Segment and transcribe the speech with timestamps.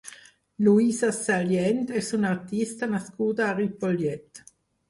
[0.67, 4.47] Lluïsa Sallent és una artista nascuda a Ripollet.